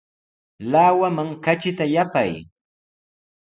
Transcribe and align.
Lawaman 0.71 1.29
katrita 1.43 1.85
yapay. 1.93 2.31